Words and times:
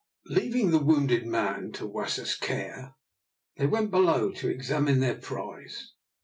Leaving 0.25 0.71
the 0.71 0.79
wounded 0.81 1.27
man 1.27 1.71
to 1.71 1.85
Wasser's 1.85 2.35
care, 2.35 2.95
they 3.57 3.67
went 3.67 3.91
below 3.91 4.31
to 4.31 4.49
examine 4.49 4.99
their 4.99 5.13
prize. 5.19 5.93